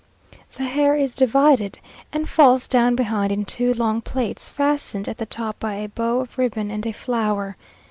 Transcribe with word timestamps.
The 0.57 0.63
hair 0.63 0.95
is 0.95 1.13
divided, 1.13 1.77
and 2.11 2.27
falls 2.27 2.67
down 2.67 2.95
behind 2.95 3.31
in 3.31 3.45
two 3.45 3.71
long 3.75 4.01
plaits, 4.01 4.49
fastened 4.49 5.07
at 5.07 5.19
the 5.19 5.27
top 5.27 5.59
by 5.59 5.75
a 5.75 5.89
bow 5.89 6.21
of 6.21 6.39
ribbon 6.39 6.71
and 6.71 6.83
a 6.87 6.91
flower. 6.91 7.55